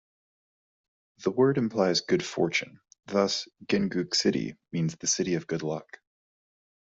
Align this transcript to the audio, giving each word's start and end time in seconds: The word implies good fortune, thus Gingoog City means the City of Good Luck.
The 1.19 1.29
word 1.29 1.59
implies 1.59 2.01
good 2.01 2.25
fortune, 2.25 2.79
thus 3.05 3.47
Gingoog 3.67 4.15
City 4.15 4.57
means 4.71 4.95
the 4.95 5.05
City 5.05 5.35
of 5.35 5.45
Good 5.45 5.61
Luck. 5.61 5.99